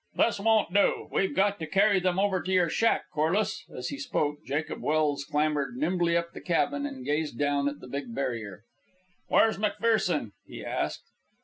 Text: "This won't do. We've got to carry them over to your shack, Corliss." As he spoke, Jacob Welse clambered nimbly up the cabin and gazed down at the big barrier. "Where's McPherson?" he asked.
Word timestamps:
"This 0.15 0.39
won't 0.39 0.73
do. 0.73 1.09
We've 1.11 1.35
got 1.35 1.59
to 1.59 1.67
carry 1.67 1.99
them 1.99 2.17
over 2.17 2.41
to 2.41 2.51
your 2.51 2.69
shack, 2.71 3.03
Corliss." 3.13 3.65
As 3.71 3.89
he 3.89 3.99
spoke, 3.99 4.43
Jacob 4.47 4.81
Welse 4.81 5.23
clambered 5.25 5.77
nimbly 5.77 6.17
up 6.17 6.31
the 6.33 6.41
cabin 6.41 6.87
and 6.87 7.05
gazed 7.05 7.37
down 7.37 7.69
at 7.69 7.81
the 7.81 7.87
big 7.87 8.15
barrier. 8.15 8.63
"Where's 9.27 9.59
McPherson?" 9.59 10.31
he 10.47 10.65
asked. 10.65 11.03